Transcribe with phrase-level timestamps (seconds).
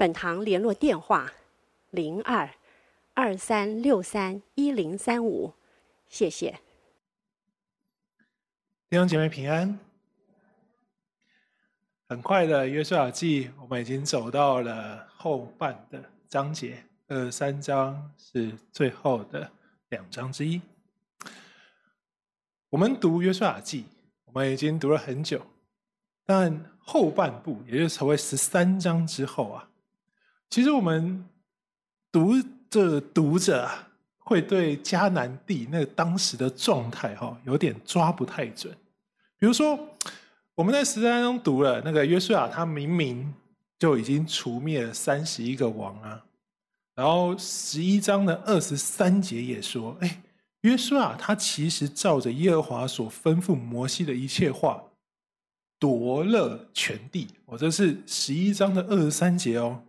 [0.00, 1.30] 本堂联络电话：
[1.90, 2.48] 零二
[3.12, 5.52] 二三六三一零三五，
[6.08, 6.58] 谢谢。
[8.88, 9.78] 弟兄姐妹平安。
[12.08, 19.52] 很快的，《约书亚记》我们已经走到了后半的章节，二三章是最后的
[19.90, 20.62] 两章之一。
[22.70, 23.82] 我们读《约书亚记》，
[24.24, 25.46] 我们已经读了很久，
[26.24, 29.66] 但后半部，也就是成为十三章之后啊。
[30.50, 31.24] 其实我们
[32.10, 32.34] 读
[32.68, 33.70] 着读着，
[34.18, 38.76] 会对迦南地那个当时的状态哈，有点抓不太准。
[39.38, 39.78] 比如说，
[40.56, 43.32] 我们在十三章读了那个约书亚，他明明
[43.78, 46.24] 就已经除灭了三十一个王啊。
[46.96, 50.20] 然后十一章的二十三节也说，哎，
[50.62, 54.82] 约书亚他其实照着耶和华所吩咐摩西的一切话，
[55.78, 57.28] 夺了全地。
[57.46, 59.80] 我这是十一章的二十三节哦。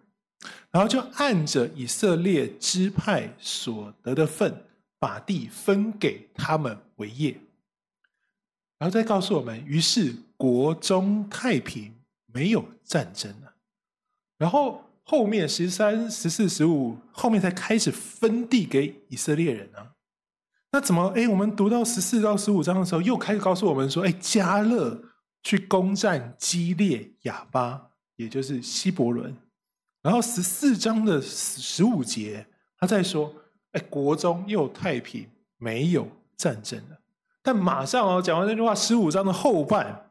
[0.72, 4.66] 然后就按着以色列支派所得的份，
[4.98, 7.36] 把地分给他们为业。
[8.78, 11.94] 然后再告诉我们，于是国中太平，
[12.26, 13.54] 没有战争了。
[14.38, 19.92] 然后后面十三、十四、十五，后面才开始分地给以色列人啊。
[20.72, 21.14] 那怎么？
[21.16, 25.04] 哎，我们读到十四到十五章的时候，又开始告诉我们说，哎，迦勒
[25.44, 29.36] 去攻占基列亚巴，也就是希伯伦。
[30.02, 32.48] 然后十四章的十五节，
[32.80, 33.32] 他在说
[33.74, 36.98] ：“哎，国中又太平，没有战争了。”
[37.44, 40.10] 但马上哦，讲完这句话，十五章的后半，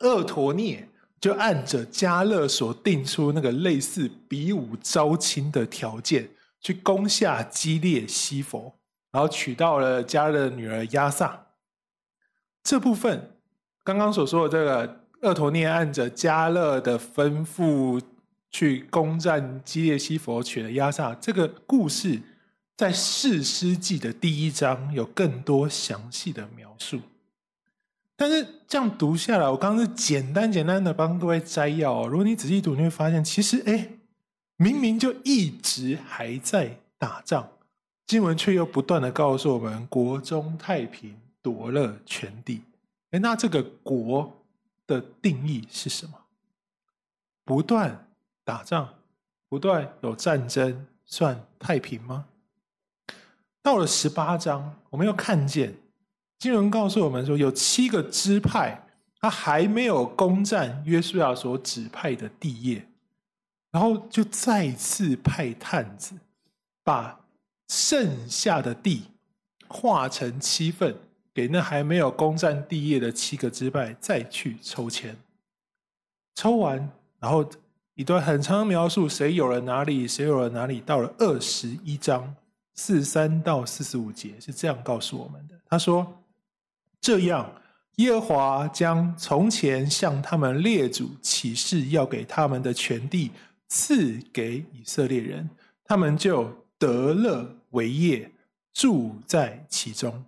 [0.00, 0.88] 俄陀聂
[1.20, 6.28] 就按着迦勒所定出那个类似比武招亲的条件，
[6.60, 8.74] 去攻下基列西佛，
[9.12, 11.46] 然后娶到了迦勒的女儿押撒。
[12.64, 13.36] 这部分
[13.84, 18.02] 刚刚所说的这个俄陀聂按着迦勒的吩咐。
[18.54, 21.12] 去攻占基列西佛，取了押撒。
[21.16, 22.22] 这个故事
[22.76, 27.00] 在士师记的第一章有更多详细的描述。
[28.14, 32.06] 但是这样读下来，我刚刚是简单简单的帮各位摘要。
[32.06, 33.90] 如果你仔细读，你会发现，其实哎，
[34.56, 37.48] 明明就一直还在打仗，
[38.06, 42.62] 经文却又不断的告诉我们国中太平，夺了全地。
[43.10, 44.32] 哎，那这个国
[44.86, 46.12] 的定义是什么？
[47.44, 48.06] 不断。
[48.44, 48.86] 打仗
[49.48, 52.26] 不断有战争，算太平吗？
[53.62, 55.74] 到了十八章，我们又看见
[56.38, 58.86] 经文告诉我们说，有七个支派，
[59.18, 62.86] 他还没有攻占约书亚所指派的地业，
[63.70, 66.14] 然后就再次派探子，
[66.82, 67.24] 把
[67.68, 69.04] 剩下的地
[69.66, 70.94] 划成七份，
[71.32, 75.16] 给那还没有攻占地业的七个支派再去抽签，
[76.34, 77.48] 抽完然后。
[77.94, 80.80] 一段很长的描述，谁有了哪里，谁有了哪里。
[80.80, 82.34] 到了二十一章
[82.74, 86.24] 四十三到四十五节是这样告诉我们的：他说，
[87.00, 87.48] 这样
[87.96, 93.30] 耶和华将从前向他们列祖起誓要给他们的全地
[93.68, 95.48] 赐给以色列人，
[95.84, 98.28] 他们就得了为业，
[98.72, 100.24] 住在其中。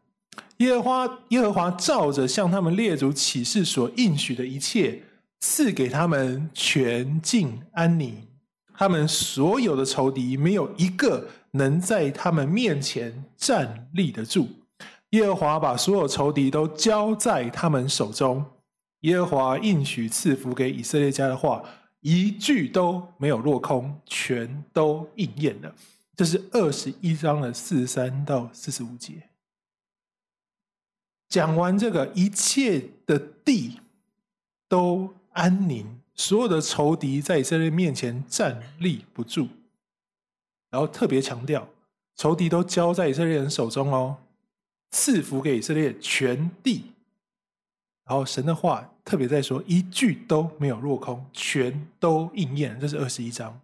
[0.59, 5.03] 耶和华耶和华照着向他们列祖起誓所应许的一切。
[5.41, 8.27] 赐给他们全境安宁，
[8.75, 14.49] 他们所有的仇敌没有一个能在他们面前站立得住。
[15.11, 18.45] 耶和华把所有仇敌都交在他们手中。
[19.01, 21.63] 耶和华应许赐福给以色列家的话，
[22.01, 25.75] 一句都没有落空，全都应验了。
[26.17, 29.29] 这是二十一章的四十三到四十五节。
[31.29, 33.81] 讲完这个，一切的地
[34.67, 35.15] 都。
[35.37, 39.49] 安宁，所有的仇敌在以色列面前站立不住，
[40.71, 41.69] 然后特别强调，
[42.17, 44.17] 仇敌都交在以色列人手中哦，
[44.91, 46.87] 赐福给以色列全地。
[48.09, 52.79] 然后神的话特别在说，一句都没有落空，全都应验。
[52.81, 53.61] 这是二十一章，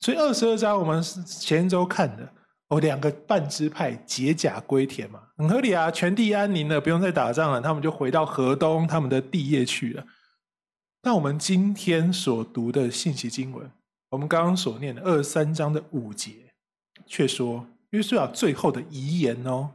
[0.00, 2.28] 所以二十二章我们前一周看的
[2.68, 10.04] 哦，两个半支派解甲归田嘛，很合理啊，全地安宁了，不用再打仗了，他们就回到河东他们的地业去了。
[11.06, 13.70] 那我们今天所读的信息经文，
[14.10, 16.32] 我们刚刚所念的二三章的五节，
[17.06, 19.70] 却说约书亚最后的遗言哦，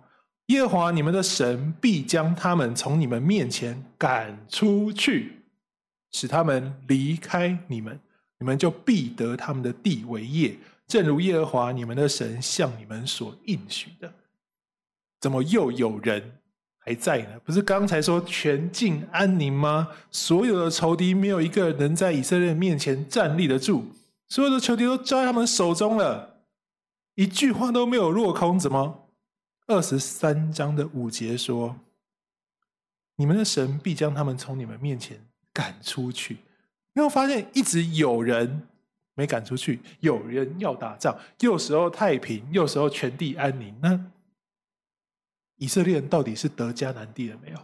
[0.48, 5.44] 耶和华你们的神必将他们从你们面前赶出去，
[6.12, 7.98] 使他们离开你们，
[8.39, 14.13] 你们就必得他们的地为业，正如耶和华你们的神向你们所应许的。
[15.22, 16.40] 怎么又有人
[16.83, 17.39] 还在呢？
[17.45, 19.88] 不是刚才说全境安宁吗？
[20.10, 23.86] 所有的仇敌没有一个能在以色列面前站立得住，
[24.28, 26.42] 所有的仇敌都交在他们手中了，
[27.13, 28.57] 一句话都没有落空。
[28.57, 29.07] 怎么？
[29.68, 31.78] 二十三章的五节说
[33.16, 35.18] ：“你们的神必将他们从你们面前
[35.54, 36.38] 赶出去。”
[36.94, 38.63] 你会发现，一直有人
[39.13, 43.74] 没赶出去，有人要打仗，有时候太平，有时候全地安宁。
[43.81, 43.98] 那
[45.61, 47.57] 以色列人到底是得迦南地了没有？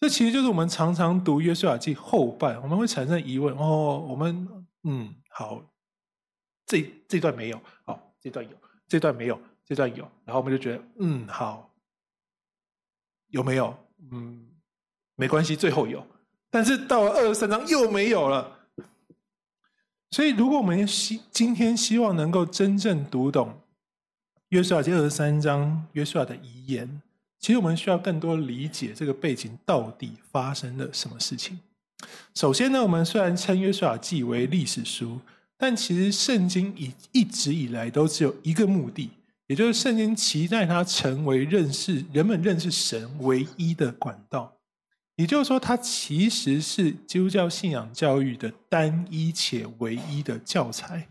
[0.00, 4.46] 这其实就是我们常常读约书亚记后半，我们会产生疑问：哦，我们
[4.82, 5.62] 嗯，好，
[6.66, 8.54] 这这段没有，好，这段有，
[8.86, 11.74] 这段没有，这段有，然后我们就觉得嗯，好，
[13.28, 13.74] 有没有？
[14.12, 14.46] 嗯，
[15.14, 16.06] 没关系，最后有。
[16.50, 18.68] 但是到了二十三章又没有了。
[20.10, 23.58] 所以，如果我们希今天希望能够真正读懂。
[24.50, 27.02] 约书亚记二十三章，约书亚的遗言，
[27.38, 31.58] 其实我们需要更多理解这个背景到底发生了什么事情。
[32.34, 35.20] 首先呢，我们虽然称约书亚记为历史书，
[35.58, 39.10] 但其实圣经以一直以来都只有一个目的，
[39.48, 44.56] 也就是圣经期待它成为认识人们认识神唯一的管道。
[45.16, 51.06] 也就是说，它其实是基督教信仰教育的单一且唯一的教材，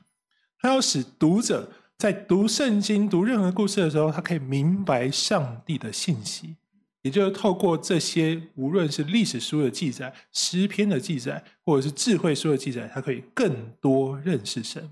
[0.60, 1.72] 它要使读者。
[1.98, 6.56] 在读圣经、读任何故事的时候，他可以明白上帝的信息，
[7.02, 14.92] 也就是透过这些，无论是历史书的记载、诗篇的记载，或者是智慧书的记载，他可以更多认识神。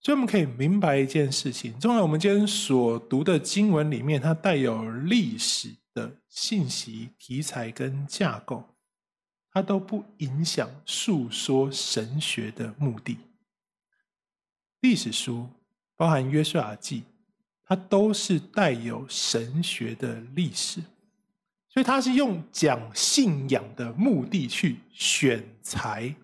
[0.00, 8.74] 所以我们可以明白一件事情：，纵然我们今天所读的经文里面，它带有历史的信息、题材跟架构，
[9.52, 13.18] 它都不影响述说神学的目的。
[14.80, 15.48] 历史书。
[15.96, 17.04] 包含约书亚记，
[17.66, 20.80] 它都是带有神学的历史，
[21.68, 26.14] 所以它是用讲信仰的目的去选材。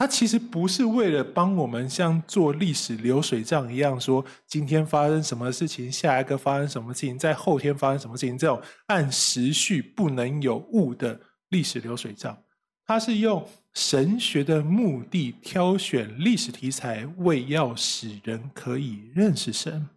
[0.00, 12.38] 它其实不是为了帮我们像做历史流水账一样，说今天发生什么事情，下一个发生什么事情，在后天发生什么事情，这种按时序不能有误的历史流水账。
[12.86, 13.44] 它是用
[13.78, 19.88] 神学的目的挑选历史题材，为要使人可以认识神。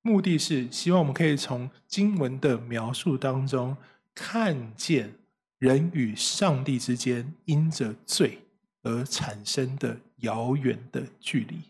[0.00, 3.76] 目的是希望我们可以从经文的描述当中，
[4.14, 5.12] 看见
[5.58, 8.38] 人与上帝之间因着罪
[8.82, 11.60] 而产生的遥远的距离。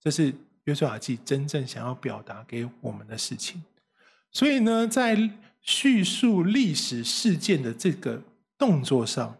[0.00, 3.62] 这是约书亚记真正想要表达给我们的事情。
[4.32, 5.30] 所以呢，在
[5.60, 8.22] 叙述历史事件的这个
[8.56, 9.36] 动作上，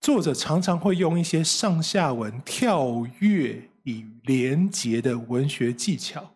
[0.00, 6.32] 作者常常会用一些上下文跳跃与连结的文学技巧，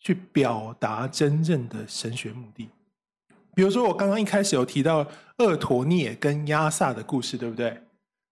[0.00, 2.68] 去表达真正的神学目的。
[3.54, 5.06] 比如说，我刚刚一开始有提到
[5.38, 7.80] 厄陀聂跟亚撒的故事，对不对？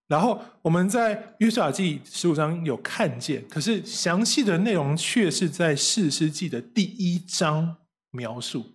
[0.08, 7.76] 然后我们在约书亚记十五章有看见，可是详细的内容却是在士师记的第一章
[8.10, 8.66] 描述。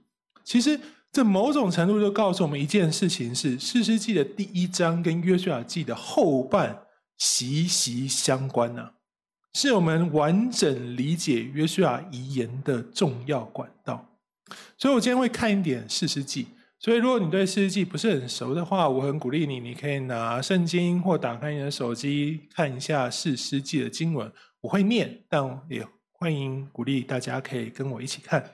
[0.43, 0.79] 其实。
[1.17, 6.83] 这某种程度就告诉我们一件事情：是《士师记》的第一章跟《约书亚记》的后半
[7.17, 8.91] 息息相关呢、啊，
[9.51, 14.07] 是我们完整理解约书亚遗言的重要管道。
[14.77, 16.43] 所以，我今天会看一点《士师记》。
[16.77, 24.31] 所以，如果你对《士师记》不是很熟的话，我很鼓励你，你可以拿圣经或打开你的手机看一下《士师记》的经文。
[24.61, 28.51] 我会念，但也欢迎鼓励大家可以跟我一起看。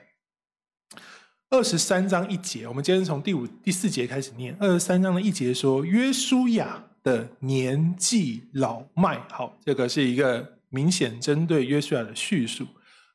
[1.54, 4.56] 二十三章一节，我们今天从第五、第四节开始念。
[4.58, 12.66] 二十三章的一节说：“约书亚的年纪老迈。”好，这个是一个明显针对约书亚的叙述。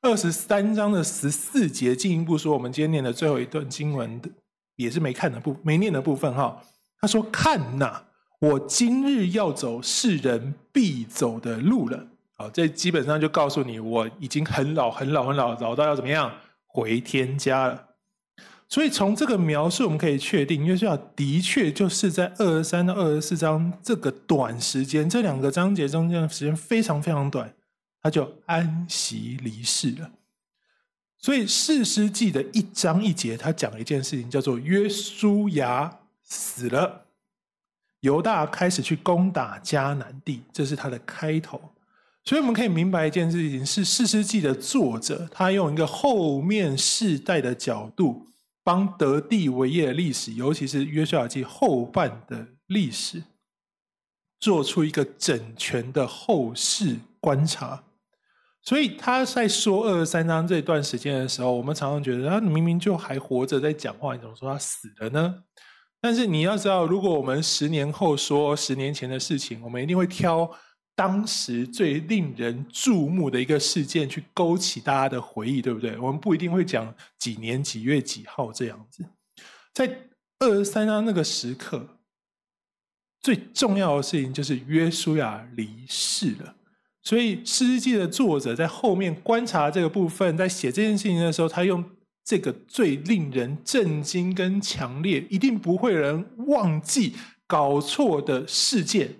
[0.01, 4.29] 二十三章的十四节进一步说，我们今天念的最后一段经文的
[4.77, 6.33] 也是没看的部、没念的部分。
[6.33, 6.63] 哈，
[7.01, 8.03] 他说：“看呐，
[8.39, 12.07] 我今日要走世人必走的路了。”
[12.39, 16.33] 好，这基本上就告诉你，我已经很老、很老、很老，老到要怎么样
[16.65, 17.87] 回天家了。
[18.69, 27.51] 所以从这个描述，我们可以确定，约书亚的确就是在二十三到二十四章这个短时间，这两个章节中间的时间非常非常短，
[27.99, 30.11] 他就安息离世了。
[31.17, 37.05] 所以四世纪的一章一节，他讲了一件事情，叫做约书亚死了，
[38.01, 41.59] 犹大开始去攻打迦南地，这是他的开头。
[42.23, 48.27] 所以我们可以明白一件事情：是《四世纪》的作者，他用一个后面世代的角度，
[48.63, 53.23] 帮得地为业的历史，尤其是约书亚记后半的历史，
[54.39, 57.83] 做出一个整全的后世观察。
[58.61, 65.43] 所以他在说二十三章这段时间的时候，我们常常觉得他明明就还活着在讲话，你怎么说他死了呢？
[66.01, 70.49] 但是你要知道，如果我们十年后说十年前的事情，我们一定会挑
[70.99, 75.97] 当时最令人注目的一个事件去勾起大家的回忆，对不对？
[75.97, 79.05] 我们不一定会讲几年几月几号这样子。
[79.73, 79.89] 在
[80.39, 81.87] 二十三章那个时刻，
[83.21, 86.53] 最重要的事情就是约书亚离世了。
[87.01, 91.81] 所以《士师记》的作者在后面观察这个部分，在写这件事情的时候，他用
[92.25, 97.15] 这个最令人震惊跟强烈，一定不会人忘记、
[97.47, 99.15] 搞错的事件，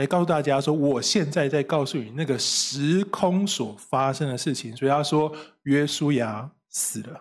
[0.00, 4.74] 来告诉大家说：我现在在告诉你那个时空所发生的事情。
[4.74, 5.30] 所以他说，
[5.64, 7.20] 约书亚死了。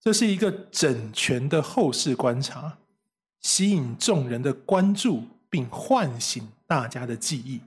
[0.00, 2.76] 这是一个整全的后世观察，
[3.40, 7.60] 吸引众人的关注，并唤醒大家的记忆。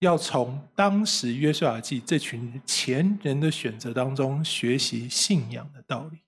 [0.00, 6.18] 要从当时约书亚记这群前人的选择当中学习信仰的道理，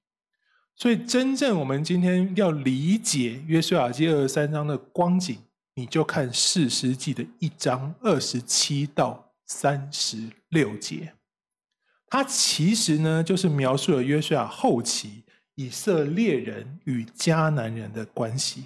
[0.77, 5.37] 所以真正我们今天要理解约书亚记二十三章的光景，
[5.79, 10.19] 你就看士师记的一章二十七到三十
[10.49, 11.13] 六节，
[12.09, 15.23] 它其实呢就是描述了约书亚后期
[15.55, 18.65] 以色列人与迦南人的关系。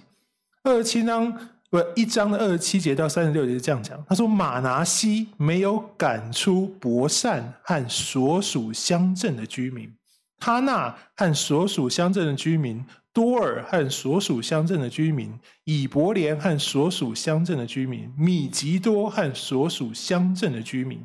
[0.63, 1.51] 二十七章。
[1.69, 4.03] 不，一章的二十七节到三十六节是这样讲。
[4.07, 9.91] 他说：“马拿西没有赶出伯善和所属乡镇的居民，
[10.39, 21.01] 他那和所属乡镇的居民，多尔和所属乡镇的居民，以伯莲和所属乡镇的居民，米吉多和所属乡镇的居民。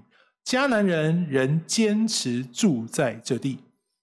[0.46, 3.60] 迦南人仍坚持住在这地。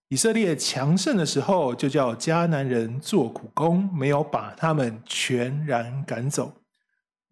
[0.08, 6.52] 以色列强盛的时候，就叫迦南人做苦工，没有把他们全然赶走。”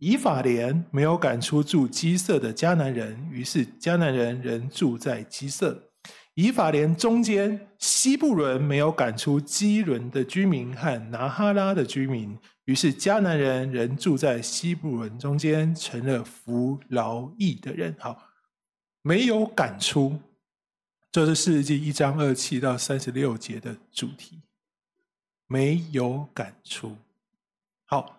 [0.01, 5.92] 以法莲没有赶出住基色的迦南人，于是迦南人仍住在基色。
[6.35, 17.95] 以法莲中间，西布伦没有赶出基伦的居民和拿哈拉的居民，于是迦南人仍住在西布伦中间，成了服劳役的人。
[17.99, 18.31] 好，
[19.03, 20.19] 没有赶出，
[21.11, 24.41] 这是士师记一章二七到三十六节的主题。
[25.47, 26.97] 没有赶出，
[27.85, 28.19] 好。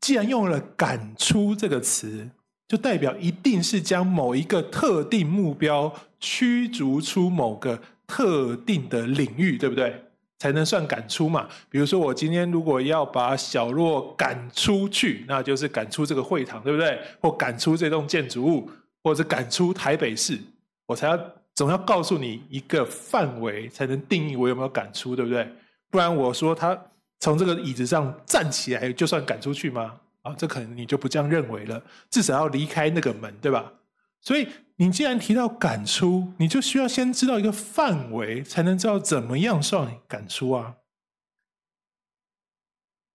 [0.00, 2.28] 既然用了“赶出”这个词，
[2.68, 9.94] 就代表一定是将某一个特定目标驱逐出某个特定的领域，对不对？
[10.38, 11.48] 才能算赶出嘛。
[11.68, 16.98] 比如说，我今天如果要把小若赶出去，那就是赶出这个会堂，对不对？
[17.20, 18.70] 或赶出这栋建筑物，
[19.02, 20.38] 或者赶出台北市，
[20.86, 21.18] 我才要
[21.54, 25.46] 总要告诉你一个范围，才能定义我有没有赶出，对不对？
[25.90, 26.78] 不然我说他。
[27.20, 29.94] 从这个椅子上站起来，就算赶出去吗？
[30.22, 31.82] 啊，这可能你就不这样认为了。
[32.10, 33.72] 至少要离开那个门，对吧？
[34.20, 40.76] 所以你既然提到赶出，你就需要先知道一个范围，才能知道怎么样算赶出啊。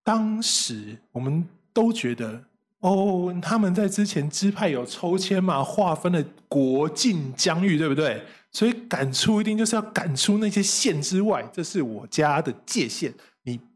[0.03, 2.43] 当时我们都觉得，
[2.79, 8.21] 哦，他们在之前支派有抽签嘛，划分了国境疆域，对不对？
[8.51, 13.13] 所以赶出一定就是要赶出那些县之外，这是我家的界限。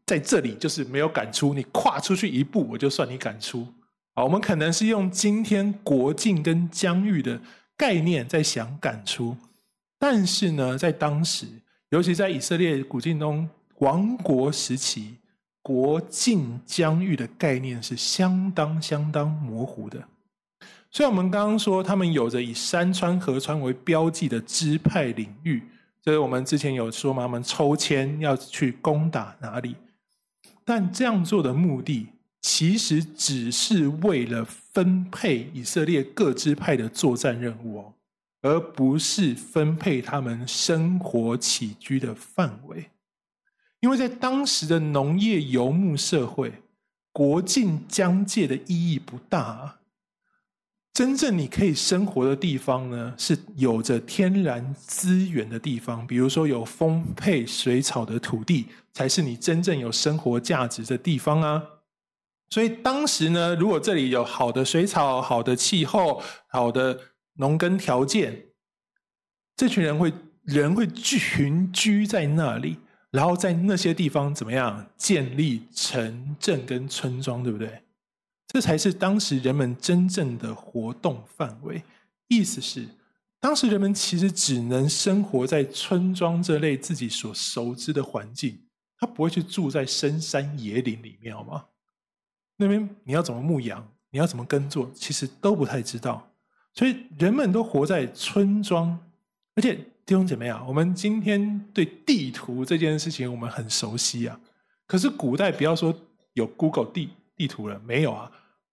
[0.06, 3.66] 在这里就是没有赶出，你跨出去一步，我就算你赶出。
[4.14, 7.40] 好，我们可能是用今天国境跟疆域的
[7.76, 9.36] 概念在想赶出，
[9.98, 11.46] 但是呢，在当时，
[11.90, 15.16] 尤其在以色列古境中王国时期，
[15.62, 20.02] 国境疆域的概念是相当相当模糊的。
[20.90, 25.62] 虽然我们刚刚说他们有着以山川河川为标记的支派领域。
[26.04, 29.76] 就是我们之前有说嘛，我们抽签要去攻打哪里，
[30.64, 32.08] 但这样做的目的
[32.40, 37.92] 其实只是为了分配以色列各支派的作战任务，
[38.40, 42.90] 而不是分配他们生活起居的范围。
[43.80, 46.62] 因为在当时的农业游牧社会，
[47.12, 49.80] 国境疆界的意义不大啊。
[50.92, 61.62] 真正你可以生活的地方呢，是有着天然资源的地方，比如说有丰沛水草的土地，才是你真正有生活价值的地方啊。
[62.50, 66.98] 所以当时呢，如果这里有好的水草、好的气候、好的
[67.36, 68.48] 农耕条件，
[69.56, 72.76] 这群人会人会群居在那里，
[73.10, 77.82] 然后在那些地方怎么样建立城镇跟村庄，对不对？
[78.46, 81.82] 这才是当时人们真正的活动范围，
[82.28, 82.86] 意思是，
[83.40, 88.58] 当时人们其实只能生活在村庄这类自己所熟知的环境，
[88.98, 91.66] 他不会去住在深山野岭里面，好吗？
[92.56, 96.30] 那边你要怎么牧羊，你要怎么耕作，其实都不太知道。
[96.74, 98.98] 所以人们都活在村庄，
[99.54, 99.74] 而且
[100.06, 104.38] 弟兄姐妹啊，我们今天对地图这件事情我们很熟悉啊。
[104.86, 105.94] 可是古代不要说
[106.34, 108.30] 有 Google 地地图了，没有啊，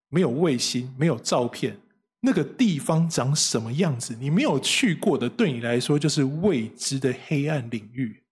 [0.10, 1.78] 没有卫星，没有照片，
[2.22, 8.24] 那个地方长什么样子，你没有去过的，对你来说就是未知的黑暗领域。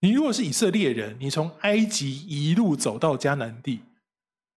[0.00, 3.80] 你如果是以色列人，你从埃及一路走到迦南地。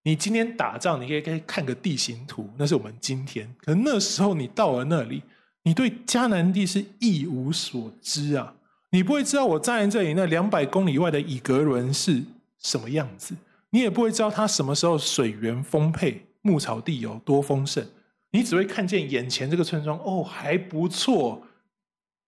[0.05, 3.53] 你今天打仗，你可以可以看个地形图，那是我们今天。
[3.59, 5.23] 可那时候你到了那里，
[5.63, 8.53] 你对迦南地是一无所知啊！
[8.91, 12.21] 你不会知道我站在这里那两百公里外的以革伦是
[12.59, 13.33] 什么样子，
[13.73, 17.83] 你也不会知道它什么时候水源丰沛、牧草地有多丰盛。
[18.29, 21.41] 你只会看见眼前这个村庄，哦，还不错，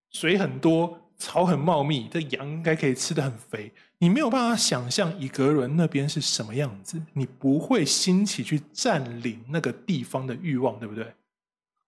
[0.09, 0.99] 水很多。
[1.17, 3.71] 草很茂密，这羊应该可以吃得很肥。
[3.99, 11.13] 你没有办法想象以格伦那边是什么样子，你不会兴起去占领那个地方的欲望，对不对？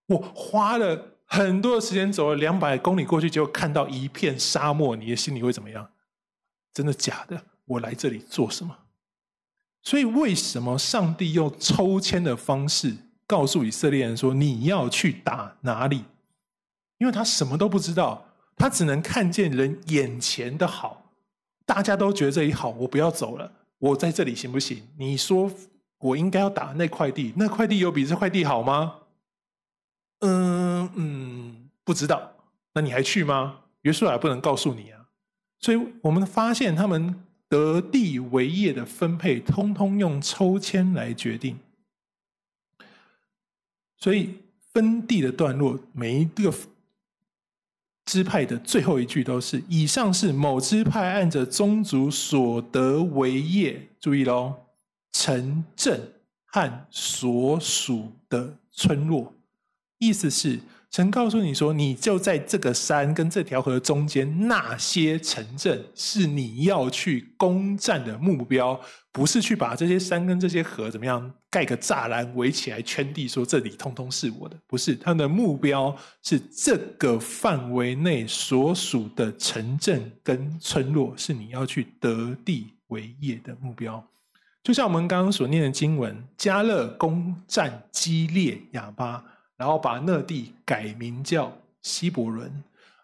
[0.07, 5.89] 我花了很多的时间走了两百公里过去，结果看到一片沙漠，你的心里会怎么样？
[6.73, 7.43] 真的假的？
[7.65, 8.77] 我来这里做什么？
[9.87, 12.93] 所以为什么上帝用抽签的方式
[13.25, 16.03] 告诉以色列人说你要去打哪里？
[16.97, 18.25] 因为他什么都不知道。
[18.57, 21.13] 他只能看见人眼前的好，
[21.65, 24.85] 大家都觉得这里好，我不要走了，我在这里行不行？
[24.97, 25.49] 你说
[25.99, 28.95] 我应该要打那块地，那块地有比这块地好吗？
[30.19, 32.33] 嗯嗯，不知道。
[32.73, 33.59] 那你还去吗？
[33.83, 35.05] 约书亚不能告诉你啊。
[35.61, 41.57] 所以我们发现他们得地为业的分配，通通用抽签来决定。
[43.97, 44.39] 所以
[44.73, 46.53] 分地的段落，每一个。
[48.05, 54.53] 支派的最后一句都是：以上是某支派按着宗族所得为业，注意喽，
[55.11, 56.13] 城镇
[56.45, 59.33] 和所属的村落。
[59.97, 60.57] 意思是，
[60.91, 68.79] 神告诉你说，你就在这个山跟这条河中间，那些城镇是你要去攻占的目标。
[69.11, 74.55] 不是去把这些山跟这些河怎么样盖个栅栏围起来圈地，说这里通通是我的。
[74.67, 84.07] 不是，他的目标是这个范围内所属的城镇跟村落是你要去得地为业的目标。
[84.63, 89.23] 就像我们刚刚所念的经文，加勒攻占基列雅巴，
[89.57, 92.49] 然后把那地改名叫西伯伦；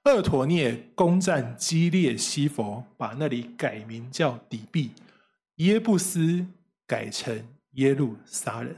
[0.06, 4.92] 厄陀聂攻占基列西弗，把那里改名叫底比。
[5.58, 6.46] 耶布斯
[6.88, 8.76] 改成耶路撒冷，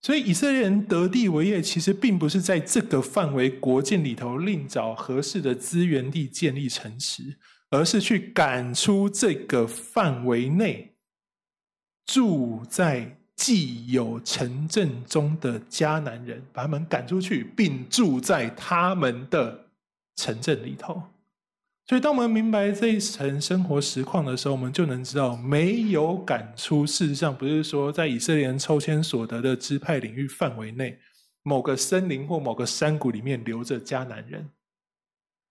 [0.00, 7.36] 所以以色列人得地为业，其实并不是在这个范围国境里头另找合适的资源地建立城池，
[7.70, 10.94] 而是去赶出这个范围内
[12.06, 19.66] 住在既有城镇中的迦南人，把他们赶出去，并住在他们的
[20.14, 21.02] 城镇里头。
[21.88, 26.86] 所以，当我们明白这一层生活实况的时候，我们就能知道，没有赶出。
[26.86, 30.96] 事实上，不是说在以色列人抽签所得的支派领域范围内，
[31.42, 34.48] 某个森林或某个山谷里面留着迦南人。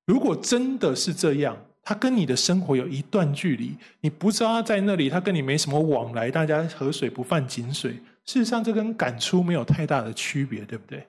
[0.08, 7.92] 如果真的是这样，他跟你的生活有一段距离，你不知道他在那里，他跟你没什么往来，大家河水不犯井水。
[8.26, 11.08] 事实上，这跟赶出没有太大的区别，对不对？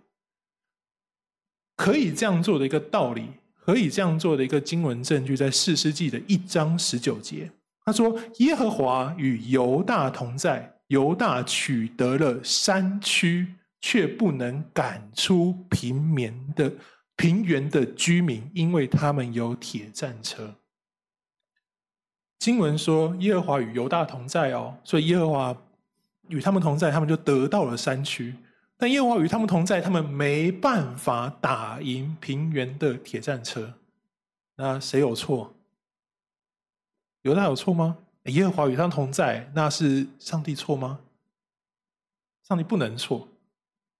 [1.76, 3.28] 可以这样做的一个道理。
[3.64, 7.48] 可以这样做的一个经文证据，在四世纪的一章十九节，
[7.84, 16.72] 他说：“耶和华与犹大同在，犹大取得了山区，却不能赶出平原的
[17.14, 20.52] 平原的居民，因为他们有铁战车。”
[22.42, 25.56] 经文说：“耶和华与犹大同在哦，所以耶和华
[26.26, 28.34] 与他们同在，他们就得到了山区。”
[28.76, 33.72] 但耶和华与他们同在，他们没办法打赢平原的铁战车。
[34.56, 35.54] 那谁有错？
[37.22, 37.96] 犹大有错吗？
[38.24, 40.98] 耶和华与他们同在，那是上帝错吗？
[42.42, 43.28] 上帝不能错，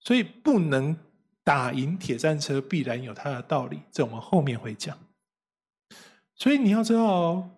[0.00, 0.96] 所以不能
[1.44, 3.82] 打赢铁战车，必然有他的道理。
[3.92, 4.98] 这我们后面会讲。
[6.34, 7.50] 所以你要知道哦，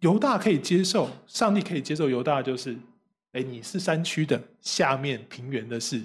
[0.00, 2.76] 犹大可以接受，上帝可以接受犹大，就是，
[3.32, 6.02] 哎，你是山区的，下面平原的是。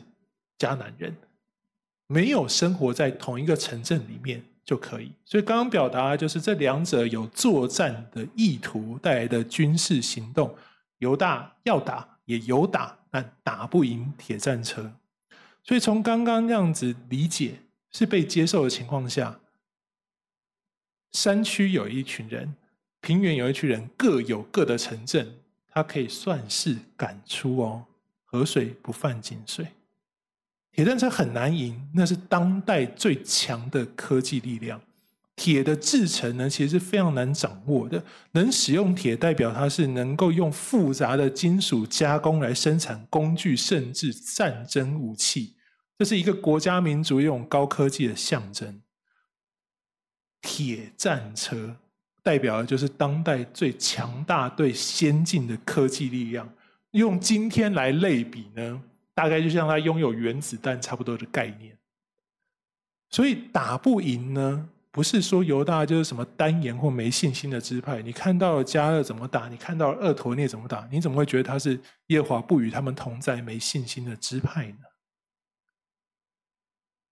[0.60, 1.14] 迦南人
[2.08, 10.56] 没有生活在同一个城镇里面就可以，所以刚刚表达就是这两者有作战的意图带来的军事行动。
[11.00, 14.94] 犹大要打也有打，但打不赢铁战车。
[15.64, 17.56] 所以从刚刚这样子理解，
[17.92, 19.42] 是被接受的情况下，
[21.12, 22.56] 山区有一群人，
[23.04, 25.36] 平原有一群人，各有各的城镇，
[25.68, 27.84] 它可以算是赶出哦。
[28.24, 29.68] 河水不犯井水，
[30.72, 34.82] 铁战车很难赢，那是当代最强的科技力量。
[35.36, 38.02] 铁的制成呢，其实是非常难掌握的。
[38.32, 45.58] 能使用铁，代表它是能够用复杂的金属加工来生产工具，甚至战争武器。
[45.98, 48.82] 这是一个国家民族用高科技的象征。
[50.42, 51.78] 铁战车
[52.24, 56.50] 代表的就是当代最强大、最先进的科技力量。
[56.92, 58.82] 用今天来类比呢，
[59.14, 61.78] 大概就像他拥有原子弹差不多的概念。
[63.10, 68.02] 所以打不赢呢，不是说犹大就是什么单言或没信心的支派。
[68.02, 74.78] 你看到了加勒怎么打，你看到了俄陀聂怎么打，你怎么会觉得他是耶华不与他们同在、没信心的支派呢？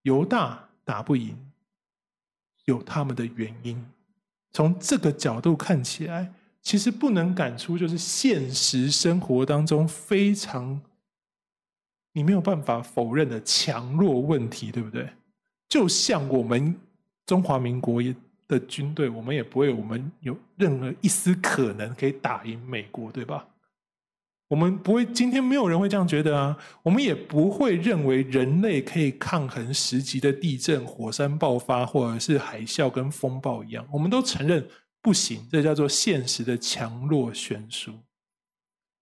[0.02, 1.52] 犹大打不赢，
[2.64, 3.84] 有他们的原因。
[4.52, 6.32] 从这个角度看起来。
[6.64, 10.80] 其实不能感出，就是现实生活当中非常
[12.12, 15.08] 你没有办法否认的强弱问题，对不对？
[15.68, 16.72] 就像我们
[17.26, 18.00] 中华民国
[18.46, 23.44] 的军队，我们也不会，我们有任何一丝可能可以打赢美国，对吧？
[24.52, 26.54] 我们不会，今天没有人会这样觉得啊。
[26.82, 33.88] 我们也不会认为人类可以抗衡十级的地震、火山爆发，或者是海啸跟风暴一样。
[33.90, 34.62] 我们都承认。
[35.00, 37.94] 不行，这叫做现实的强弱悬殊。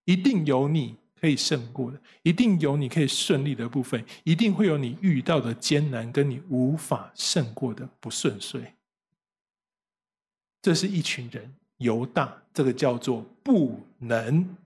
[0.05, 8.73] 一定有你可以胜过的，一定有你可以顺利的部分，一定会有你遇到的艰难，跟你无法胜过的不顺遂。
[10.63, 14.57] 这是一群人，犹大，这个叫做不能。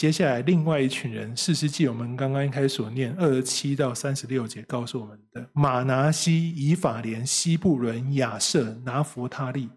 [0.00, 9.68] 接下来，另外一群人，士师记我们刚刚一开始所念二十七到三十六节，告诉我们的马拿西、以法莲、西布伦、亚设、拿弗他利。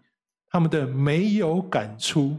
[0.48, 2.38] 他们的没有赶出，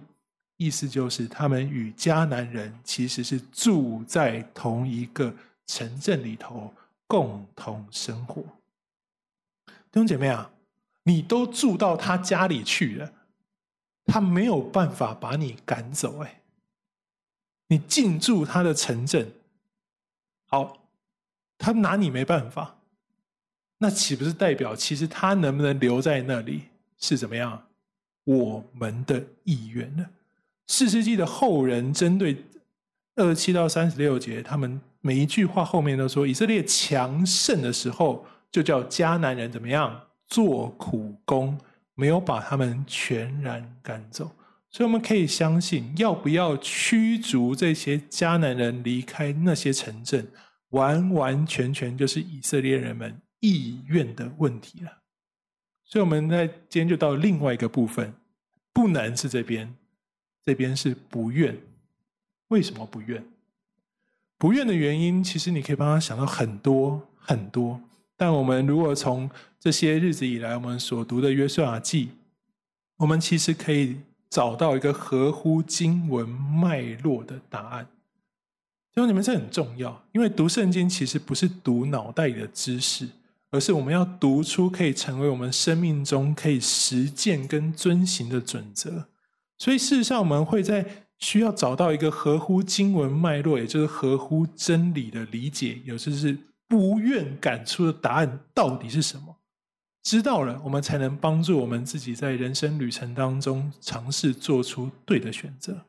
[0.57, 5.31] 意思就是他们与迦南人其实是住在同一个
[5.67, 6.73] 城镇里头，
[7.05, 8.41] 共同生活。
[9.91, 10.49] 弟兄姐妹啊，
[11.03, 13.11] 你都住到他家里去了，
[14.07, 16.23] 他没有办法把你赶走。
[16.23, 16.41] 哎，
[17.67, 19.31] 你进驻他的城镇，
[20.47, 20.77] 好，
[21.57, 22.77] 他拿你没办法，
[23.79, 26.65] 那岂不是代表其实他能不能留在那里
[26.97, 27.67] 是怎么样？
[28.23, 30.05] 我们的意愿呢？
[30.67, 32.43] 四世纪的后人针对
[33.15, 41.59] 二十七到三十六节，他们每一句话后面都说，以色列强盛的时候，就叫迦南人怎么样做苦工，
[41.93, 44.31] 没有把他们全然赶走。
[44.75, 50.27] 所以我们可以相信，要不要驱逐这些迦南人离开那些城镇，
[50.71, 54.91] 完完全全就是以色列人们意愿的问题了。
[55.85, 58.13] 所以我们在今天就到另外一个部分，
[58.73, 59.73] 不能是这边，
[60.43, 61.57] 这边是不愿。
[62.49, 63.23] 为什么不愿？
[64.37, 67.79] 不愿的原因，其实你可以帮他想到很多很多。
[68.17, 72.09] 但我们如果从这些日子以来我们所读的约瑟亚记，
[72.97, 73.99] 我们其实可以
[74.35, 77.87] 找到一个合乎经文脉络的答案。
[78.95, 83.07] 因为你们这很重要，因为读圣经其实不是读脑袋里的知识。
[83.51, 89.05] 而是我们要读出可以成为我们生命中可以实践跟遵行的准则。
[89.57, 90.85] 所以事实上，我们会在
[91.19, 99.34] 需要找到一个合乎经文脉络，也就是合乎真理的理解，也就是不愿赶出的答案到底是什么？
[100.05, 105.83] 知道了，我们才能帮助我们自己在人生旅程当中尝试做出对的选择。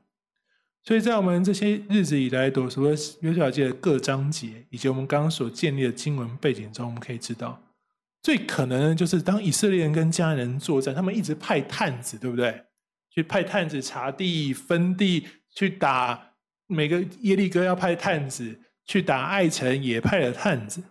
[0.83, 7.62] 所以在我们这些日子以来，读所谓约书亚记的各章节，以及我们刚刚所建立的经文背景中，我们可以知道，
[8.22, 12.64] 最可能的就是当以色列人跟迦南人作战，他们一直派探子，对不对？
[13.11, 16.33] 去派探子查地、分地，去打
[16.66, 20.83] 每个耶利哥要派探子，去打爱城也派了探子。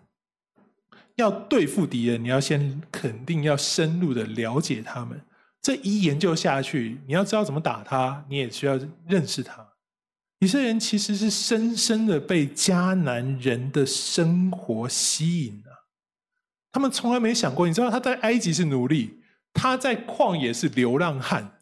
[1.15, 5.21] 要对付敌人，你要先肯定要深入的了解他们。
[5.62, 9.65] 这一研究下去，你要知道怎么打他，你也需要认识他。
[10.39, 15.88] 以色列人其实是深深的被迦南人的生活吸引了。
[16.71, 19.21] 他们从来没想过，你知道他在埃及是奴隶，
[19.54, 21.62] 他在旷野是流浪汉，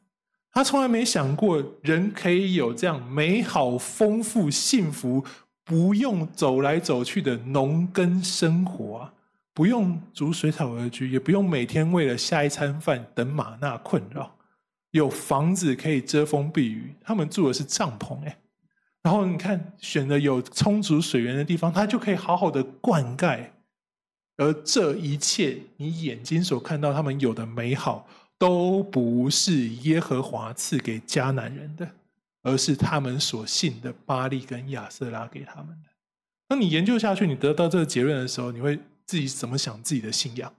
[0.52, 5.24] 他从来没想过人可以有这样美好、丰富、幸福，
[5.64, 9.14] 不用走来走去的农耕生活啊，
[9.54, 14.36] 不用逐水草而居，也不用每天为了下一餐饭等玛纳困扰，
[14.92, 18.38] 有房子可以遮风避雨，他们住的是帐篷哎。
[19.04, 23.50] 然后你看，选择有充足水源的地方，它就可以好好的灌溉。
[24.38, 28.08] 而这一切你眼睛所看到他们有的美好，
[28.40, 31.88] 都不是耶和华赐给迦南人的，
[32.42, 35.90] 而是他们所信的巴力跟亚瑟拉给他们的。
[36.48, 40.54] 当你研究下去，你得到这个结论的时候，你会自己怎么想自己的信仰？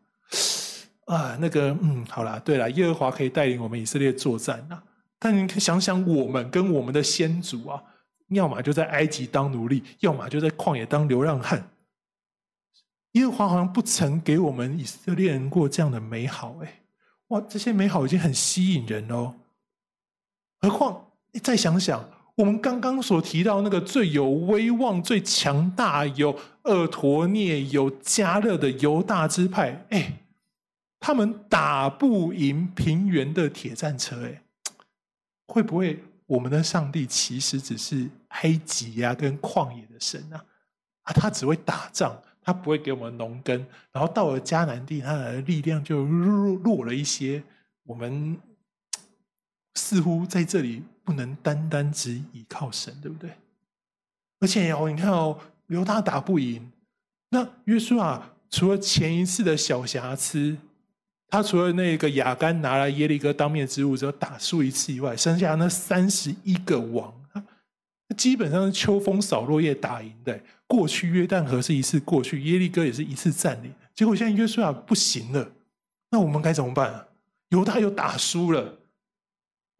[1.06, 4.82] 啊，那个，嗯，好啦，对啦，耶和华可以带领我们以色列作战啊。
[5.18, 7.82] 但你可以想想，我们跟我们的先祖啊，
[8.28, 11.70] 要么就在埃及当奴隶，要么就在旷野当流浪汉。
[13.12, 16.82] 耶和华好像不曾给我们以色列人过这样的美好，哎，
[17.28, 19.34] 哇，这些美好已经很吸引人哦。
[20.60, 22.02] 何况你再想想。
[22.36, 30.20] 我们刚刚所提到那个最有威望、最强大、有厄陀聂、有迦勒的犹大支派，哎，
[30.98, 34.42] 他们打不赢平原的铁战车，哎，
[35.46, 40.44] 会不会我们的上帝其实只是埃及呀、啊、跟旷野的神啊？
[41.02, 47.44] 啊，他只会打仗，他不会给我们农耕，然后到了迦南地，他的力量就弱弱了一些。
[47.84, 48.36] 我们
[49.76, 50.82] 似乎在这里。
[51.04, 53.30] 不能单单只依靠神，对不对？
[54.40, 56.70] 而且哦，你看哦，犹大打不赢。
[57.30, 60.56] 那约书亚除了前一次的小瑕疵，
[61.28, 67.12] 他除了那个亚干拿来耶利哥当面之物之后打输一次以外，剩下那三十一个王，
[68.16, 70.40] 基本上秋风扫落叶打赢的。
[70.66, 73.72] 过去约旦河是一次过去，耶利哥也是一次占领。
[73.94, 75.50] 结果现在约书亚不行了，
[76.10, 77.06] 那我们该怎么办啊？
[77.50, 78.78] 犹大又打输了。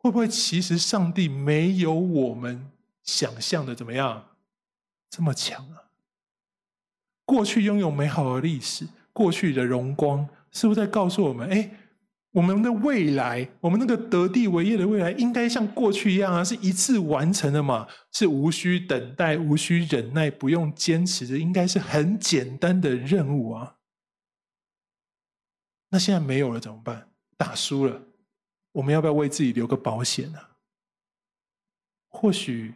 [0.05, 2.71] 会不会其实上帝没有我们
[3.03, 4.27] 想象的怎么样
[5.09, 5.89] 这么强啊？
[7.25, 11.71] 过去拥有美好的历史，过去的荣光，是不是在告诉我们：哎，
[12.33, 17.89] 我们的未来，我们那个得地为业的未来，应该像过去一样啊，是一次完成的嘛？
[18.13, 23.77] 是无需等待，无需忍耐，不用坚持的，应该是很简单的任务啊。
[25.89, 27.09] 那现在没有了怎么办？
[27.39, 28.03] 打输了。
[28.75, 30.39] 我们要不要为自己留个保险呢？
[32.09, 32.75] 或许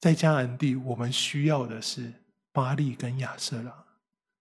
[0.00, 2.12] 在迦南地，我们需要的是
[2.52, 3.72] 巴利跟亚瑟拉。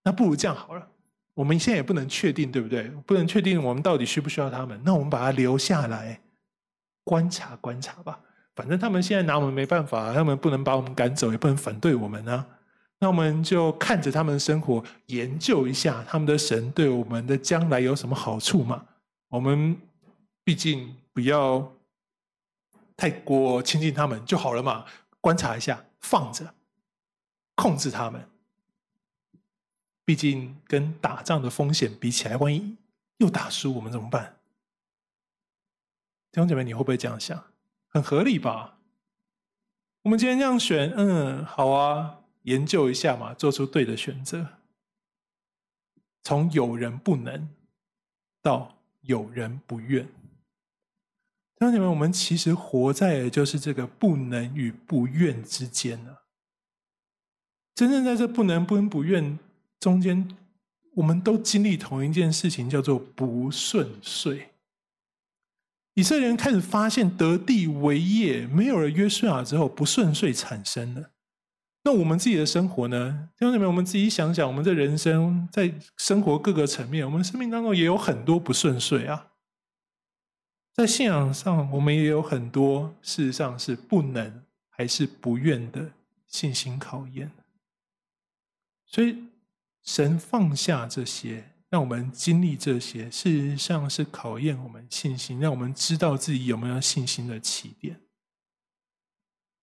[0.03, 0.87] 那不如这样好了，
[1.35, 2.89] 我们现在也不能确定，对不对？
[3.05, 4.81] 不能确定我们到底需不需要他们。
[4.83, 6.19] 那我们把他留下来
[7.03, 8.19] 观察观察吧。
[8.55, 12.47] 反正他们现在拿我们没办法，他们不能把我们赶走，也不能反对我们啊。
[12.99, 18.85] 那我们就看着他们的生活，研究一下他们的神对我们的将来有什么好处嘛？
[19.27, 19.79] 我们。
[20.49, 21.75] 毕竟不要
[22.97, 24.83] 太过亲近他们就好了嘛，
[25.21, 26.55] 观察一下，放着，
[27.53, 28.27] 控制他们。
[30.03, 32.75] 毕竟跟打仗的风险比起来，万一
[33.17, 34.39] 又打输，我们怎么办？
[36.31, 37.45] 弟兄姐妹，你会不会这样想？
[37.87, 38.79] 很合理吧？
[40.01, 44.47] 我们今天这样选，嗯，好啊，研究一下嘛，做出对的选择。
[46.23, 47.47] 从有人不能
[48.41, 50.09] 到有人不愿。
[51.59, 56.15] 弟兄姐妹，我们其实活在的就是这个不能与不愿之间呢。
[57.75, 59.37] 真正在这不能、不能、不愿
[59.77, 60.37] 中间，
[60.95, 64.51] 我们都经历同一件事情，叫做不顺遂。
[65.95, 71.09] 以色列人开始发现得地为业，没有了约书亚之后，不顺遂产生了。
[71.83, 73.29] 那我们自己的生活呢？
[73.37, 79.28] 弟兄姐妹，我们自己想想，我们这人生在生活各个层面，我们生命当中也有很多不顺遂啊。
[80.73, 85.91] 在信仰上，我们也有很多事实上是不能还是不愿的
[86.25, 87.29] 信心考验。
[88.85, 89.27] 所以，
[89.83, 97.99] 神放下这些，让我们经历这些，事实上是考验我们信心，让我们知道自己有没有信心的起点。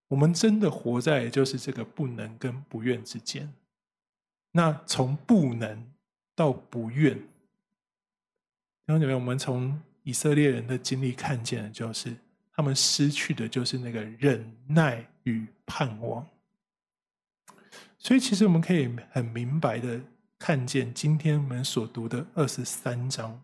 [0.09, 3.51] 我们真的活在就是这个不能跟不愿之间。
[4.53, 5.91] 那从不能
[6.35, 7.23] 到不愿，弟
[8.89, 9.81] 兄姊妹，我们从。
[10.07, 12.17] 以色列人的经历看见的就是，
[12.53, 16.25] 他们失去的就是那个忍耐与盼望。
[17.99, 20.01] 所以，其实我们可以很明白的
[20.39, 23.43] 看见，今天我们所读的二十三章，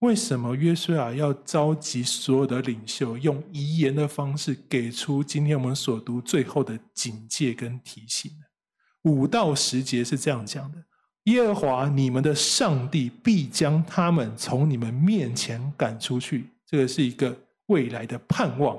[0.00, 8.44] 为什么约书亚要召集所有的领袖，用遗言的方式给出今天我们所读最后的警戒跟提醒呢？
[9.02, 10.84] 五到十节是这样讲的。
[11.24, 18.76] 耶和华你们的上帝必将他们从你们面前赶出去，这个是一个未来的盼望。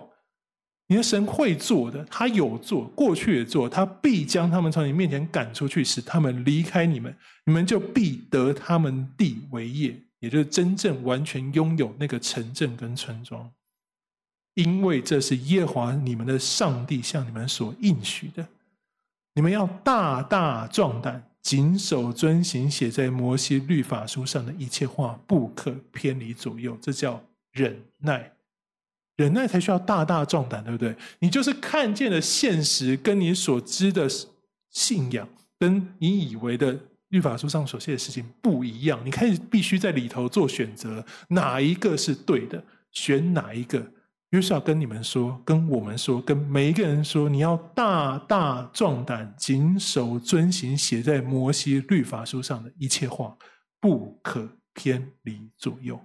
[0.88, 13.50] 你的神会做的，他有做，过去也做，他必将他们从你面前赶出去，使他们离开你们，你们就必得他们地为业，也就是真正完全拥有那个城镇跟村庄，
[14.56, 18.46] 因为这是耶和华你们的上帝向你们所应许的。
[19.36, 21.31] 你们要大大壮胆。
[21.42, 26.78] 谨守遵行写在摩西律法书上的一切话，不可偏离左右。
[26.82, 28.34] 这叫忍耐。
[29.18, 30.96] 忍耐才需要大大壮胆，对不对？
[31.20, 34.08] 你就是看见了现实，跟你所知的
[34.70, 35.28] 信仰，
[35.60, 39.00] 跟你以为的律法书上所写的事情不一样。
[39.06, 43.92] 你开始必须在里头做选择，哪一个是对的，选哪一个。
[44.32, 53.38] 约瑟跟你们说，跟我们说，跟每一个人说，你要大大壮胆，谨守遵行写在摩西律法书上的一切话，
[53.80, 56.00] 不可偏离左右。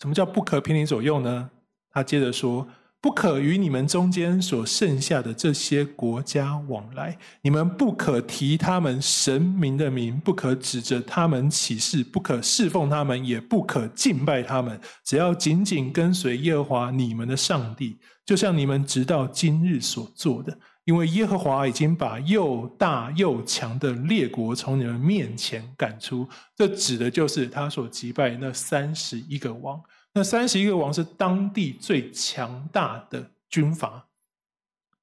[0.00, 1.50] 什么叫不可偏离左右呢？
[1.90, 2.66] 他接着说
[3.02, 14.78] ：“不可与你们中间所剩下的这些国家往来，你们不可提他们神明的名，不可指着他们起誓，不可侍奉他们，也不可敬拜他们。
[15.02, 20.58] 只要紧紧跟随耶和华你们的上帝，就像你们直到今日所做的。
[20.84, 26.28] 因为耶和华已经把又大又强的列国从你们面前赶出。
[26.56, 29.80] 这指的就是他所击败那三十一个王。”
[30.12, 34.08] 那三十一个王是当地最强大的军阀，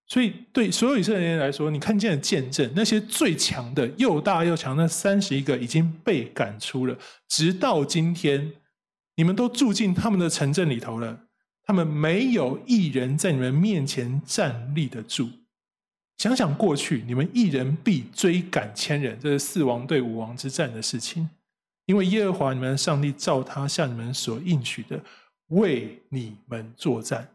[0.05, 6.97] 所以对所有以色列人来说，你看见了见证，那些最强的、又大又强的三十一个已经被赶出了。
[7.27, 8.51] 直到今天，
[9.15, 11.21] 你们都住进他们的城镇里头了，
[11.63, 15.29] 他们没有一人在你们面前站立得住。
[16.17, 21.29] 想想过去，你们一人必追赶千人，这是四王对五王之战的事情。
[21.87, 25.01] 因为耶和华你们上帝照他向你们所应许的，
[25.47, 27.33] 为你们作战。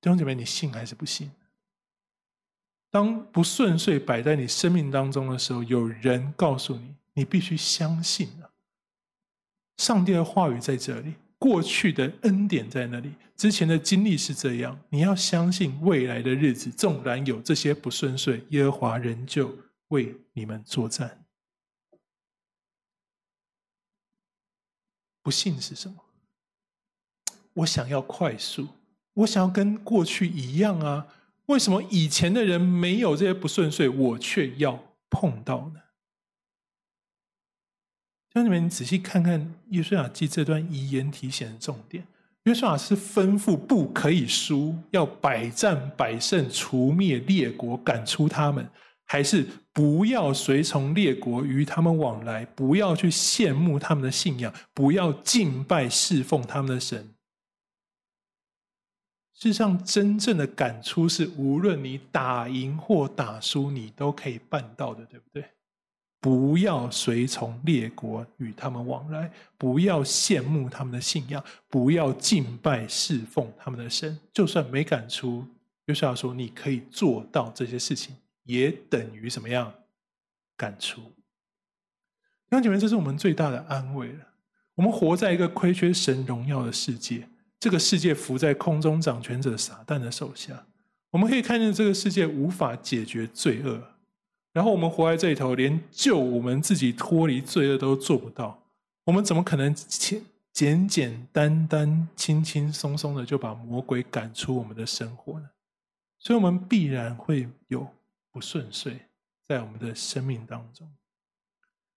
[0.00, 1.30] 弟兄姐妹，你信还是不信？
[2.90, 8.52] 当不顺遂摆在你生命当中的时候，有人告诉你，你必须相信了。
[9.78, 14.78] 上帝的话语在这里，过去的恩典在那里，之前的经历是这样。
[14.90, 19.52] 你要相信未来的日子，纵然有这些不顺遂，耶和华仍旧
[19.88, 21.23] 为你们作战。
[25.24, 25.96] 不幸是什么？
[27.54, 28.68] 我想要快速，
[29.14, 31.06] 我想要跟过去一样啊！
[31.46, 35.80] 为什么以前的人没有这些不顺遂，我却要碰到呢？
[38.34, 42.06] 兄弟们，你仔细看看《约书亚记》这段遗言提醒的重点。
[42.42, 48.68] 约书亚是吩咐不可以输，要百战百胜，除灭列国，赶出他们。
[49.04, 57.10] 还是不要随从列国与他们往来，不要去羡慕他们的信仰，不要敬拜侍奉他们的神。
[59.34, 65.44] 事实上，真正的赶出是无论你打赢或打输，你都可以办到的，对不对？
[66.20, 74.18] 不要随从列国与他们往来，不要羡慕他们的信仰，不要敬拜侍奉他们的神。
[74.32, 75.44] 就算没赶出，
[75.86, 78.16] 约书亚说你可以做到这些事情。
[78.44, 79.74] 也等于什么样？
[80.56, 81.00] 赶出。
[81.00, 84.20] 弟兄姐妹，这是我们最大的安慰了。
[84.76, 87.28] 我们活在一个亏缺神荣耀的世界，
[87.58, 90.66] 这个世界浮在空中掌权者撒旦的手下。
[91.10, 93.82] 我们可以看见这个世界无法解决罪恶，
[94.52, 98.62] 然后我们活在这里头，连救我们自己脱离罪恶都做不到。
[99.04, 105.50] 我们怎么可能简简简单单、轻轻松松的就把魔鬼赶出我们的生活呢？
[106.18, 107.88] 所以，我们必然会有。
[108.34, 108.98] 不顺遂，
[109.46, 110.92] 在我们的生命当中，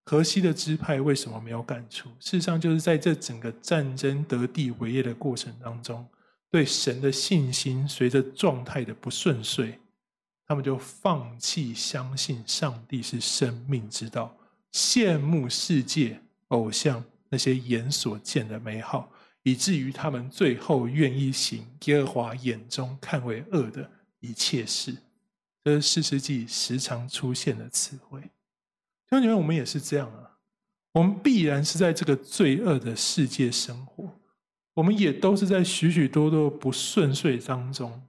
[0.06, 2.10] 河西的支派为什么没有赶出？
[2.20, 6.08] 事实上，就是在这整个战争得地为业的过程当中，
[6.52, 9.80] 对神的信心随着状态的不顺遂，
[10.46, 14.38] 他们就放弃相信上帝是生命之道，
[14.72, 24.96] 羡慕世界偶像那些眼所见的美好，以至于他们最后愿意行耶和华眼中看为恶的一切事。
[25.68, 28.22] 这是士师记时常出现的词汇。
[28.22, 28.30] 弟
[29.10, 30.38] 兄姐妹，我们也是这样啊。
[30.94, 34.18] 我们必然是在这个罪恶的世界生活，
[34.76, 38.02] 我们也都是在许许多多不顺遂当中，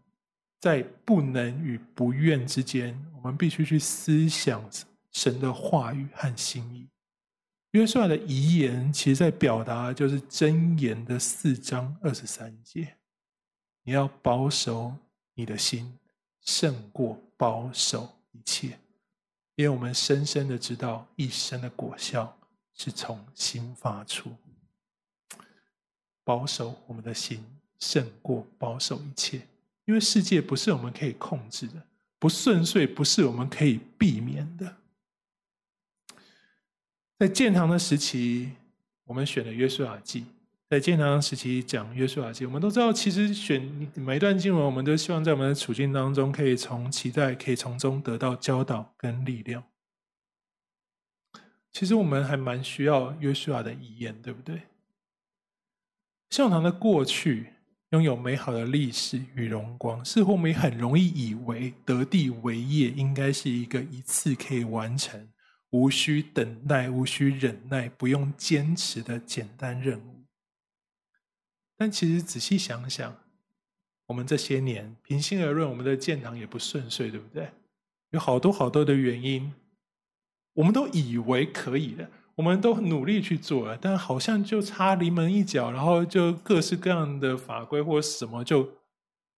[0.60, 4.64] 在不能与不愿之间，我们必须去思想
[5.10, 6.88] 神的话语和心意。
[7.72, 12.98] 约书亚的遗言，其实在表达就是箴言的四章二十三节：
[13.82, 14.94] 你要保守
[15.34, 15.97] 你的心，
[16.48, 17.20] 胜过。
[17.38, 18.76] 保守一切，
[19.54, 22.36] 因为我们深深的知道，一生的果效
[22.74, 24.28] 是从心发出。
[26.24, 27.46] 保守我们的心，
[27.78, 29.46] 胜过保守一切，
[29.84, 31.80] 因为世界不是我们可以控制的，
[32.18, 34.76] 不顺遂不是我们可以避免的。
[37.20, 38.50] 在建堂的时期，
[39.04, 40.26] 我们选了约书亚记。
[40.68, 49.64] 在建堂时期讲约书亚记，我们都知道，其实选每一段经文，我们都希望在我们的处境当中，可以从期待，可以从中得到教导跟力量。
[51.72, 54.62] 其实我们还蛮需要约书亚的遗言，对不对？
[56.28, 57.54] 信友堂的过去
[57.92, 65.30] 拥有美好的历史与荣光，似乎我们也很容易以为得地为业应该是一个一次可以完成、
[65.70, 70.17] 无需等待、无需忍耐、不用坚持的简单任务。
[71.78, 73.16] 但其实仔细想想，
[74.06, 77.48] 我们这些年，平心而论，我们的建堂也不顺遂，对不对？
[78.10, 79.54] 有好多好多的原因，
[80.54, 82.10] 我们都以为可以的。
[82.34, 88.76] 我们都努力去做了，但好像就差临门一脚，然后就各式各样的法规或什么，就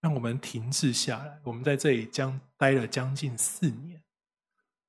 [0.01, 1.41] 让我们停滞下来。
[1.45, 4.03] 我们在这里将待了将近四年，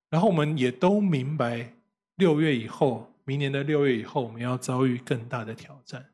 [0.09, 1.73] 然后我们也都明白，
[2.15, 6.05] 六月以后，明年的六月以后，我们要遭遇更大的挑战。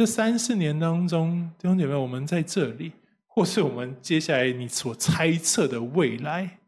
[0.00, 2.90] 这三四年当中，弟兄姐妹，我们在这里，
[3.26, 6.58] 或是我们接下来你所猜测的未来，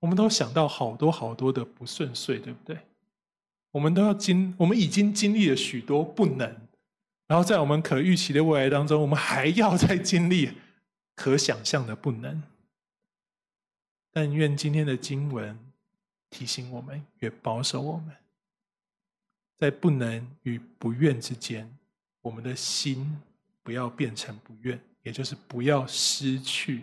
[0.00, 2.76] 我们都想到好多好多的不顺遂，对不对？
[3.70, 6.56] 我们都要经，我们已经经历了许多不能，
[7.28, 10.50] 然后在我们可预期的未来当中，我们还要再经历
[11.14, 12.42] 可想象的不能。
[14.10, 15.56] 但愿今天的经文
[16.30, 18.12] 提醒我们，也保守我们，
[19.56, 21.72] 在不能与不愿之间，
[22.26, 23.16] 我们的心
[23.62, 26.82] 不要变成不愿，也就是不要失去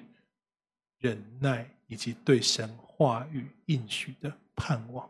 [1.00, 5.06] 忍耐以及对神话语应许的盼望。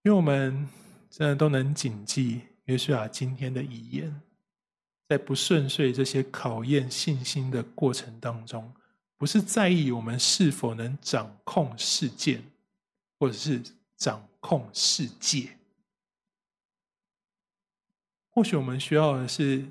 [0.00, 0.66] 因为我们
[1.10, 4.22] 真的都能谨记约书亚今天的遗言，
[5.06, 8.72] 在不顺遂这些考验信心的过程当中，
[9.18, 12.42] 不是在意我们是否能掌控事件，
[13.18, 13.62] 或者是
[13.98, 15.58] 掌控世界。
[18.34, 19.64] 或许我们需要的是，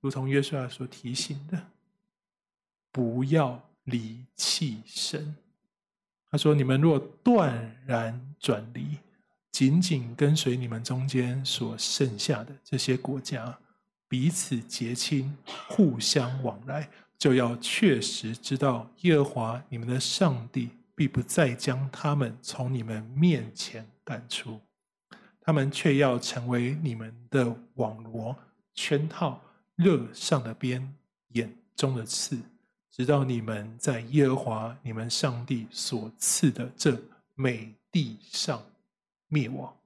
[0.00, 1.66] 如同约书亚所提醒的，
[2.92, 5.34] 不要离弃神。
[6.30, 8.98] 他说：“你们若断然转离。”
[9.50, 13.58] 紧紧跟随你们中间所剩下的这些国家，
[14.08, 15.36] 彼此结亲，
[15.68, 24.60] 互相往来，就要确实知道耶和华你们的上帝必不再将他们从你们面前赶出，
[25.40, 28.36] 他们却要成为你们的网罗、
[28.74, 29.40] 圈套、
[29.76, 30.94] 热上的鞭、
[31.28, 32.38] 眼中的刺，
[32.90, 37.00] 直到你们在耶和华你们上帝所赐的这
[37.34, 38.62] 美地上。
[39.32, 39.76] 灭亡，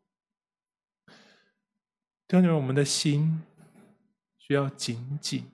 [2.27, 3.43] 当然，我们的心
[4.39, 5.45] 需要紧紧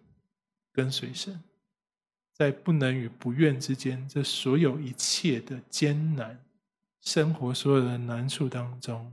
[0.70, 1.42] 跟随神，
[2.32, 6.38] 在不能与不愿之间，这所有一切的艰难
[7.00, 9.12] 生活，所有的难处当中，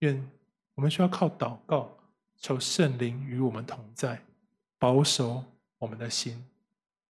[0.00, 0.30] 愿
[0.74, 1.96] 我们需要靠祷告，
[2.36, 4.22] 求圣灵与我们同在，
[4.78, 5.44] 保守
[5.78, 6.44] 我们的心，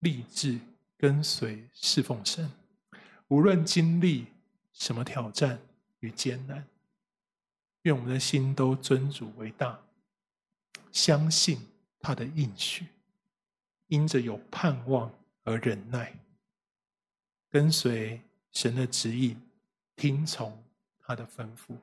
[0.01, 0.59] 立志
[0.97, 2.51] 跟随侍奉神，
[3.29, 4.27] 无论经历
[4.73, 5.61] 什么挑战
[6.01, 6.67] 与艰难。
[7.83, 9.81] 愿我们的心都尊主为大，
[10.93, 11.67] 相信
[12.01, 12.87] 他的应许，
[13.87, 15.11] 因着有盼望
[15.45, 16.13] 而忍耐，
[17.49, 18.21] 跟随
[18.51, 19.41] 神的指引，
[19.97, 20.63] 听从
[20.99, 21.75] 他的吩咐，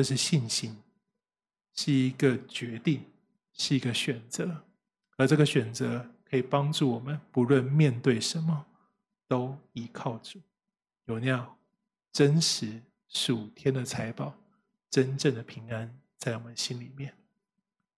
[0.00, 0.74] 这是信心，
[1.74, 3.04] 是一个决定，
[3.52, 4.64] 是一个选择，
[5.18, 8.64] 而这个选择可以帮助我们，不论面对什么，
[9.28, 10.40] 都依靠主，
[11.04, 11.54] 有那样
[12.14, 14.34] 真实属天的财宝。
[14.88, 17.14] 真正的平安在我们心里面，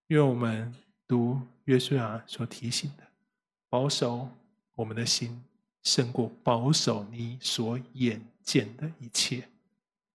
[0.09, 0.75] 因为我们
[1.07, 3.05] 读约书亚所提醒的，
[3.69, 4.29] 保守
[4.75, 5.41] 我们的心
[5.85, 9.49] 胜过保守你所眼见的一切，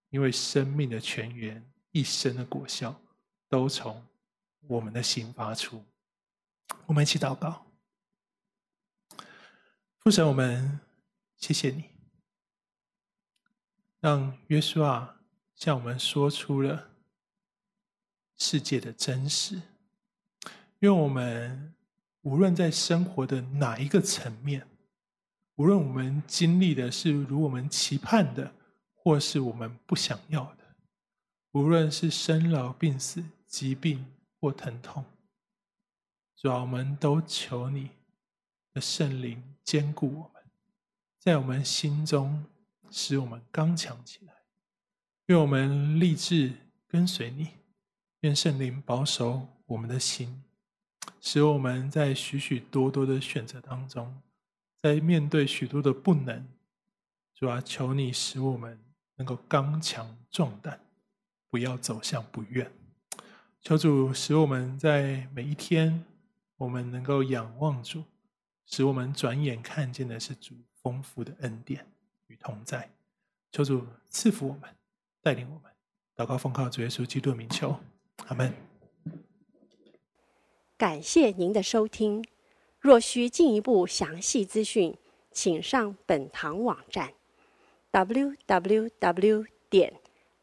[0.10, 1.64] 因为生命的泉源、
[1.98, 3.00] 一生的果效
[3.50, 4.06] 都从
[4.68, 5.84] 我们的心发出。
[6.86, 7.66] 我们一起祷告，
[10.00, 10.80] 父神，我们
[11.38, 11.86] 谢谢你，
[14.00, 15.16] 让约书亚。
[15.56, 16.88] 向我们说出了
[18.38, 19.60] 世界的真实，
[20.82, 21.74] 愿我们
[22.22, 24.68] 无论在生活的哪一个层面，
[25.56, 28.54] 无论我们经历的是如我们期盼的，
[28.94, 30.67] 或是我们不想要的，
[31.58, 34.06] 无论是生老病死、疾病
[34.40, 35.04] 或疼痛，
[36.36, 37.90] 主啊，我们都求你
[38.76, 40.44] 的圣灵坚固我们，
[41.18, 42.46] 在我们心中
[42.92, 44.34] 使我们刚强起来。
[45.26, 46.54] 愿我们立志
[46.88, 47.48] 跟随你，
[48.20, 50.44] 愿圣灵保守我们的心，
[51.20, 54.22] 使我们在许许多多的选择当中，
[54.76, 56.48] 在面对许多的不能，
[57.34, 58.80] 主啊，求你使我们
[59.16, 60.80] 能够刚强壮胆，
[61.50, 62.72] 不要走向不愿。
[63.62, 66.06] 求主使我们在每一天，
[66.58, 68.04] 我们能够仰望主，
[68.66, 71.86] 使我们转眼看见的是主丰富的恩典
[72.28, 72.90] 与同在。
[73.52, 74.70] 求主赐福我们。
[75.20, 75.64] 带领我们
[76.16, 77.78] 祷告奉靠主耶稣基督的名求，
[78.28, 78.54] 阿门。
[80.78, 82.24] 感谢您的收听。
[82.80, 84.96] 若需进一步详细资讯，
[85.34, 87.14] 请上本堂网站
[87.92, 90.00] ：www 点